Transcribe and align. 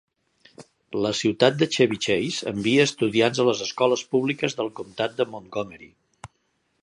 La 1.05 1.11
ciutat 1.17 1.57
de 1.59 1.67
Chevy 1.75 1.99
Chase 2.05 2.49
envia 2.53 2.87
estudiants 2.91 3.43
a 3.43 3.45
les 3.49 3.61
escoles 3.67 4.05
públiques 4.15 4.59
del 4.61 4.71
comtat 4.81 5.17
de 5.21 5.31
Montgomery. 5.35 5.91